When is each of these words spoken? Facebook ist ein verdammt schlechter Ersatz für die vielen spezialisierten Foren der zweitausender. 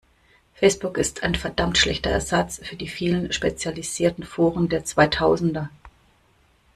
Facebook 0.55 0.97
ist 0.97 1.21
ein 1.21 1.35
verdammt 1.35 1.77
schlechter 1.77 2.09
Ersatz 2.09 2.59
für 2.65 2.75
die 2.75 2.87
vielen 2.87 3.31
spezialisierten 3.31 4.23
Foren 4.23 4.67
der 4.67 4.83
zweitausender. 4.83 5.69